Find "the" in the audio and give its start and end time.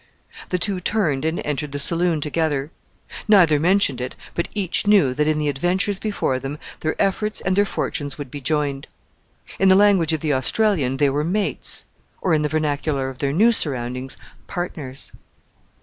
0.49-0.57, 1.73-1.77, 5.37-5.47, 9.69-9.75, 10.21-10.33, 12.41-12.49